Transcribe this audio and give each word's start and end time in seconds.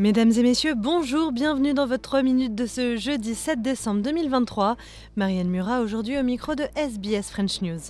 Mesdames 0.00 0.32
et 0.32 0.42
messieurs, 0.42 0.72
bonjour, 0.74 1.30
bienvenue 1.30 1.74
dans 1.74 1.86
votre 1.86 2.00
3 2.00 2.22
minutes 2.22 2.54
de 2.54 2.64
ce 2.64 2.96
jeudi 2.96 3.34
7 3.34 3.60
décembre 3.60 4.00
2023. 4.00 4.78
Marianne 5.16 5.50
Murat 5.50 5.82
aujourd'hui 5.82 6.18
au 6.18 6.22
micro 6.22 6.54
de 6.54 6.64
SBS 6.74 7.30
French 7.30 7.60
News. 7.60 7.80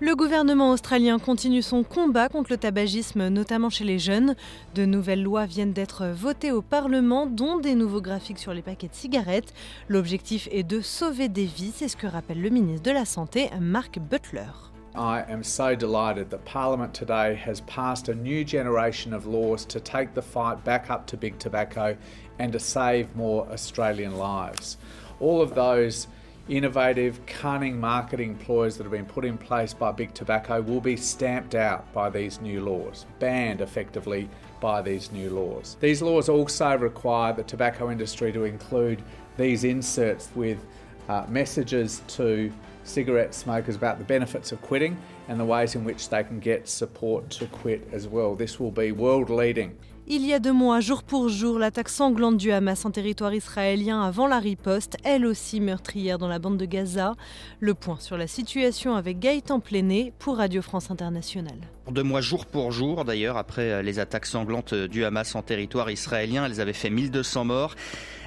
Le 0.00 0.16
gouvernement 0.16 0.72
australien 0.72 1.20
continue 1.20 1.62
son 1.62 1.84
combat 1.84 2.28
contre 2.28 2.50
le 2.50 2.56
tabagisme, 2.56 3.28
notamment 3.28 3.70
chez 3.70 3.84
les 3.84 4.00
jeunes. 4.00 4.34
De 4.74 4.86
nouvelles 4.86 5.22
lois 5.22 5.46
viennent 5.46 5.72
d'être 5.72 6.08
votées 6.08 6.50
au 6.50 6.62
Parlement, 6.62 7.26
dont 7.26 7.56
des 7.56 7.76
nouveaux 7.76 8.02
graphiques 8.02 8.40
sur 8.40 8.52
les 8.52 8.62
paquets 8.62 8.88
de 8.88 8.94
cigarettes. 8.94 9.54
L'objectif 9.88 10.48
est 10.50 10.64
de 10.64 10.80
sauver 10.80 11.28
des 11.28 11.46
vies, 11.46 11.72
c'est 11.72 11.86
ce 11.86 11.96
que 11.96 12.08
rappelle 12.08 12.42
le 12.42 12.50
ministre 12.50 12.82
de 12.82 12.90
la 12.90 13.04
Santé, 13.04 13.50
Mark 13.60 14.00
Butler. 14.00 14.50
I 14.96 15.24
am 15.28 15.42
so 15.42 15.74
delighted 15.74 16.30
that 16.30 16.46
Parliament 16.46 16.94
today 16.94 17.34
has 17.34 17.60
passed 17.62 18.08
a 18.08 18.14
new 18.14 18.44
generation 18.44 19.12
of 19.12 19.26
laws 19.26 19.66
to 19.66 19.78
take 19.78 20.14
the 20.14 20.22
fight 20.22 20.64
back 20.64 20.90
up 20.90 21.06
to 21.08 21.18
big 21.18 21.38
tobacco 21.38 21.96
and 22.38 22.50
to 22.54 22.58
save 22.58 23.14
more 23.14 23.46
Australian 23.50 24.16
lives. 24.16 24.78
All 25.20 25.42
of 25.42 25.54
those 25.54 26.08
innovative, 26.48 27.26
cunning 27.26 27.78
marketing 27.78 28.36
ploys 28.36 28.78
that 28.78 28.84
have 28.84 28.92
been 28.92 29.04
put 29.04 29.26
in 29.26 29.36
place 29.36 29.74
by 29.74 29.92
big 29.92 30.14
tobacco 30.14 30.62
will 30.62 30.80
be 30.80 30.96
stamped 30.96 31.54
out 31.54 31.92
by 31.92 32.08
these 32.08 32.40
new 32.40 32.64
laws, 32.64 33.04
banned 33.18 33.60
effectively 33.60 34.30
by 34.60 34.80
these 34.80 35.12
new 35.12 35.28
laws. 35.28 35.76
These 35.78 36.00
laws 36.00 36.30
also 36.30 36.74
require 36.78 37.34
the 37.34 37.42
tobacco 37.42 37.90
industry 37.90 38.32
to 38.32 38.44
include 38.44 39.02
these 39.36 39.64
inserts 39.64 40.30
with 40.34 40.64
uh, 41.10 41.26
messages 41.28 42.00
to 42.08 42.50
cigarette 42.86 43.34
smokers 43.34 43.76
about 43.76 43.98
the 43.98 44.06
benefits 44.06 44.52
of 44.52 44.60
quitting 44.62 44.96
and 45.28 45.38
the 45.38 45.44
ways 45.44 45.74
in 45.74 45.84
which 45.84 46.08
they 46.08 46.22
can 46.22 46.38
get 46.40 46.68
support 46.68 47.28
to 47.30 47.46
quit 47.46 47.86
as 47.92 48.06
well. 48.06 48.36
This 48.36 48.58
will 48.58 48.72
be 48.72 48.92
world 48.92 49.30
leading. 49.30 49.72
Il 50.08 50.24
y 50.24 50.32
a 50.32 50.38
deux 50.38 50.52
mois, 50.52 50.78
jour 50.78 51.02
pour 51.02 51.28
jour, 51.28 51.58
l'attaque 51.58 51.88
sanglante 51.88 52.36
du 52.36 52.52
Hamas 52.52 52.84
en 52.84 52.92
territoire 52.92 53.34
israélien 53.34 54.02
avant 54.02 54.28
la 54.28 54.38
riposte, 54.38 54.96
elle 55.02 55.26
aussi 55.26 55.58
meurtrière 55.58 56.18
dans 56.18 56.28
la 56.28 56.38
bande 56.38 56.58
de 56.58 56.64
Gaza. 56.64 57.16
Le 57.58 57.74
point 57.74 57.98
sur 57.98 58.16
la 58.16 58.28
situation 58.28 58.94
avec 58.94 59.18
Gaëtan 59.18 59.58
Pléné 59.58 60.12
pour 60.20 60.36
Radio 60.36 60.62
France 60.62 60.92
Internationale. 60.92 61.58
Deux 61.90 62.04
mois 62.04 62.20
jour 62.20 62.46
pour 62.46 62.70
jour, 62.70 63.04
d'ailleurs, 63.04 63.36
après 63.36 63.82
les 63.82 63.98
attaques 63.98 64.26
sanglantes 64.26 64.74
du 64.74 65.04
Hamas 65.04 65.34
en 65.34 65.42
territoire 65.42 65.90
israélien, 65.90 66.46
elles 66.46 66.60
avaient 66.60 66.72
fait 66.72 66.90
1200 66.90 67.44
morts. 67.44 67.74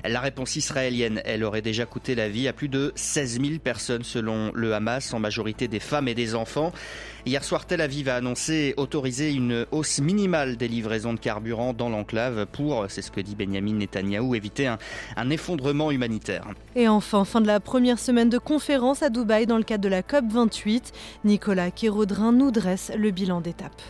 La 0.05 0.21
réponse 0.21 0.55
israélienne, 0.55 1.21
elle 1.25 1.43
aurait 1.43 1.61
déjà 1.61 1.85
coûté 1.85 2.15
la 2.15 2.29
vie 2.29 2.47
à 2.47 2.53
plus 2.53 2.69
de 2.69 2.91
16 2.95 3.41
000 3.41 3.59
personnes 3.59 4.03
selon 4.03 4.48
le 4.53 4.73
Hamas, 4.73 5.13
en 5.13 5.19
majorité 5.19 5.67
des 5.67 5.79
femmes 5.79 6.07
et 6.07 6.15
des 6.15 6.35
enfants. 6.35 6.71
Hier 7.25 7.43
soir, 7.43 7.65
Tel 7.65 7.81
Aviv 7.81 8.07
a 8.09 8.15
annoncé 8.15 8.73
autoriser 8.77 9.31
une 9.31 9.65
hausse 9.71 9.99
minimale 9.99 10.57
des 10.57 10.67
livraisons 10.67 11.13
de 11.13 11.19
carburant 11.19 11.73
dans 11.73 11.89
l'enclave 11.89 12.45
pour, 12.45 12.85
c'est 12.87 13.01
ce 13.01 13.11
que 13.11 13.21
dit 13.21 13.35
Benjamin 13.35 13.73
Netanyahou, 13.73 14.35
éviter 14.35 14.67
un, 14.67 15.29
effondrement 15.29 15.91
humanitaire. 15.91 16.45
Et 16.75 16.87
enfin, 16.87 17.25
fin 17.25 17.41
de 17.41 17.47
la 17.47 17.59
première 17.59 17.99
semaine 17.99 18.29
de 18.29 18.37
conférence 18.37 19.03
à 19.03 19.09
Dubaï 19.09 19.45
dans 19.45 19.57
le 19.57 19.63
cadre 19.63 19.83
de 19.83 19.89
la 19.89 20.01
COP 20.01 20.25
28, 20.29 20.93
Nicolas 21.25 21.71
Kérodrin 21.71 22.31
nous 22.31 22.51
dresse 22.51 22.91
le 22.97 23.11
bilan 23.11 23.41
d'étape. 23.41 23.81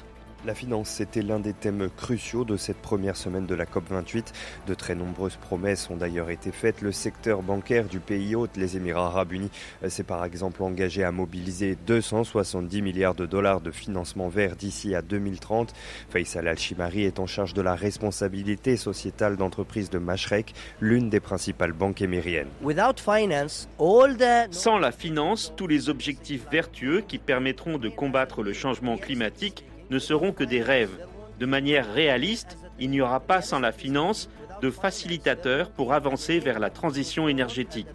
La 0.45 0.55
finance, 0.55 0.87
c'était 0.87 1.21
l'un 1.21 1.41
des 1.41 1.51
thèmes 1.51 1.89
cruciaux 1.97 2.45
de 2.45 2.55
cette 2.55 2.77
première 2.77 3.17
semaine 3.17 3.45
de 3.45 3.55
la 3.55 3.65
COP28. 3.65 4.27
De 4.67 4.73
très 4.73 4.95
nombreuses 4.95 5.35
promesses 5.35 5.89
ont 5.89 5.97
d'ailleurs 5.97 6.29
été 6.29 6.53
faites. 6.53 6.81
Le 6.81 6.93
secteur 6.93 7.41
bancaire 7.41 7.89
du 7.89 7.99
pays 7.99 8.35
hôte, 8.35 8.55
les 8.55 8.77
Émirats 8.77 9.07
arabes 9.07 9.33
unis, 9.33 9.51
s'est 9.89 10.03
par 10.03 10.23
exemple 10.23 10.63
engagé 10.63 11.03
à 11.03 11.11
mobiliser 11.11 11.77
270 11.85 12.81
milliards 12.81 13.15
de 13.15 13.25
dollars 13.25 13.59
de 13.59 13.69
financement 13.69 14.29
vert 14.29 14.55
d'ici 14.55 14.95
à 14.95 15.01
2030. 15.01 15.73
Faisal 16.09 16.47
Al-Shimari 16.47 17.03
est 17.03 17.19
en 17.19 17.27
charge 17.27 17.53
de 17.53 17.61
la 17.61 17.75
responsabilité 17.75 18.77
sociétale 18.77 19.35
d'entreprise 19.35 19.89
de 19.89 19.99
Mashrek, 19.99 20.53
l'une 20.79 21.09
des 21.09 21.19
principales 21.19 21.73
banques 21.73 22.01
émiriennes. 22.01 22.47
Sans 24.51 24.77
la 24.77 24.91
finance, 24.93 25.51
tous 25.57 25.67
les 25.67 25.89
objectifs 25.89 26.45
vertueux 26.49 27.03
qui 27.05 27.17
permettront 27.17 27.77
de 27.77 27.89
combattre 27.89 28.41
le 28.41 28.53
changement 28.53 28.97
climatique 28.97 29.65
ne 29.89 29.99
seront 29.99 30.31
que 30.31 30.43
des 30.43 30.61
rêves. 30.61 30.97
De 31.39 31.45
manière 31.45 31.93
réaliste, 31.93 32.57
il 32.79 32.89
n'y 32.89 33.01
aura 33.01 33.19
pas 33.19 33.41
sans 33.41 33.59
la 33.59 33.71
finance 33.71 34.29
de 34.61 34.69
facilitateurs 34.69 35.69
pour 35.69 35.93
avancer 35.93 36.39
vers 36.39 36.59
la 36.59 36.69
transition 36.69 37.27
énergétique. 37.27 37.87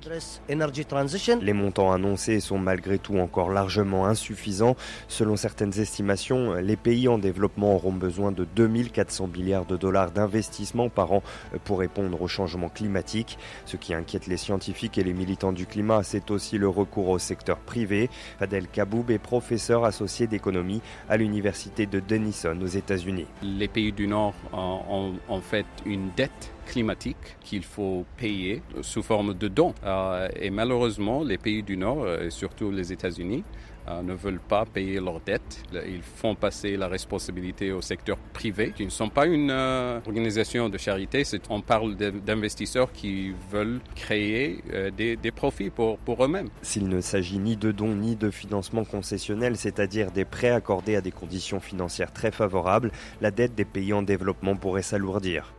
Les 0.48 1.52
montants 1.52 1.92
annoncés 1.92 2.40
sont 2.40 2.58
malgré 2.58 2.98
tout 2.98 3.18
encore 3.18 3.50
largement 3.50 4.06
insuffisants. 4.06 4.76
Selon 5.08 5.36
certaines 5.36 5.78
estimations, 5.78 6.54
les 6.54 6.76
pays 6.76 7.08
en 7.08 7.18
développement 7.18 7.74
auront 7.74 7.92
besoin 7.92 8.32
de 8.32 8.44
2400 8.56 9.28
milliards 9.28 9.66
de 9.66 9.76
dollars 9.76 10.10
d'investissement 10.10 10.88
par 10.88 11.12
an 11.12 11.22
pour 11.64 11.78
répondre 11.80 12.20
au 12.20 12.28
changement 12.28 12.68
climatique. 12.68 13.38
Ce 13.66 13.76
qui 13.76 13.94
inquiète 13.94 14.26
les 14.26 14.36
scientifiques 14.36 14.98
et 14.98 15.04
les 15.04 15.12
militants 15.12 15.52
du 15.52 15.66
climat, 15.66 16.02
c'est 16.02 16.30
aussi 16.30 16.58
le 16.58 16.68
recours 16.68 17.08
au 17.08 17.18
secteur 17.18 17.58
privé. 17.58 18.10
Adel 18.40 18.68
Kaboub 18.68 19.10
est 19.10 19.18
professeur 19.18 19.84
associé 19.84 20.26
d'économie 20.26 20.80
à 21.08 21.16
l'université 21.16 21.86
de 21.86 22.00
Denison 22.00 22.58
aux 22.60 22.66
États-Unis. 22.66 23.26
Les 23.42 23.68
pays 23.68 23.92
du 23.92 24.06
Nord 24.06 24.34
ont 24.52 25.14
en 25.28 25.40
fait 25.40 25.66
une 25.84 26.10
dette 26.16 26.53
climatique 26.64 27.36
qu'il 27.42 27.64
faut 27.64 28.04
payer 28.16 28.62
sous 28.82 29.02
forme 29.02 29.34
de 29.34 29.48
dons. 29.48 29.74
Euh, 29.84 30.28
et 30.36 30.50
malheureusement, 30.50 31.22
les 31.22 31.38
pays 31.38 31.62
du 31.62 31.76
Nord, 31.76 32.08
et 32.08 32.30
surtout 32.30 32.70
les 32.70 32.92
États-Unis, 32.92 33.44
euh, 33.86 34.00
ne 34.00 34.14
veulent 34.14 34.40
pas 34.40 34.64
payer 34.64 34.98
leurs 34.98 35.20
dettes. 35.20 35.62
Ils 35.86 36.02
font 36.02 36.34
passer 36.34 36.78
la 36.78 36.88
responsabilité 36.88 37.70
au 37.70 37.82
secteur 37.82 38.16
privé, 38.32 38.72
qui 38.74 38.86
ne 38.86 38.90
sont 38.90 39.10
pas 39.10 39.26
une 39.26 39.50
euh, 39.50 40.00
organisation 40.06 40.70
de 40.70 40.78
charité. 40.78 41.22
On 41.50 41.60
parle 41.60 41.94
d'investisseurs 41.94 42.92
qui 42.92 43.34
veulent 43.50 43.80
créer 43.94 44.62
euh, 44.72 44.90
des, 44.90 45.16
des, 45.16 45.30
profits 45.30 45.68
pour, 45.68 45.98
pour 45.98 46.24
eux-mêmes. 46.24 46.48
S'il 46.62 46.88
ne 46.88 47.02
s'agit 47.02 47.38
ni 47.38 47.58
de 47.58 47.72
dons 47.72 47.94
ni 47.94 48.16
de 48.16 48.30
financement 48.30 48.84
concessionnel, 48.84 49.58
c'est-à-dire 49.58 50.10
des 50.12 50.24
prêts 50.24 50.50
accordés 50.50 50.96
à 50.96 51.02
des 51.02 51.12
conditions 51.12 51.60
financières 51.60 52.12
très 52.12 52.30
favorables, 52.30 52.90
la 53.20 53.30
dette 53.30 53.54
des 53.54 53.66
pays 53.66 53.92
en 53.92 54.02
développement 54.02 54.56
pourrait 54.56 54.80
s'alourdir. 54.80 55.52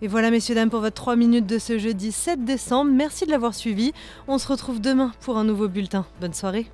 Et 0.00 0.06
voilà, 0.06 0.30
messieurs, 0.30 0.54
dames, 0.54 0.70
pour 0.70 0.80
votre 0.80 0.94
3 0.94 1.16
minutes 1.16 1.46
de 1.46 1.58
ce 1.58 1.76
jeudi 1.76 2.12
7 2.12 2.44
décembre. 2.44 2.90
Merci 2.92 3.26
de 3.26 3.30
l'avoir 3.30 3.54
suivi. 3.54 3.92
On 4.28 4.38
se 4.38 4.46
retrouve 4.46 4.80
demain 4.80 5.12
pour 5.20 5.38
un 5.38 5.44
nouveau 5.44 5.68
bulletin. 5.68 6.06
Bonne 6.20 6.34
soirée. 6.34 6.66